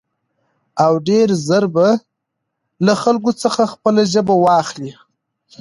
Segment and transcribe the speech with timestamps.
[0.83, 1.87] او ډېر زر به
[2.85, 4.93] له خلکو څخه خپله ژبه واخلي.